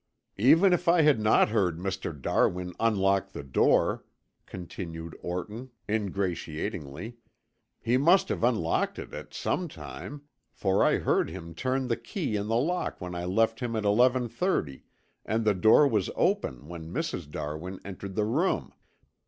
[0.39, 2.19] "Even if I had not heard Mr.
[2.19, 4.03] Darwin unlock the door,"
[4.47, 7.17] continued Orton ingratiatingly,
[7.79, 12.35] "he must have unlocked it at some time, for I heard him turn the key
[12.35, 14.85] in the lock when I left him at eleven thirty
[15.23, 17.29] and the door was open when Mrs.
[17.29, 18.73] Darwin entered the room.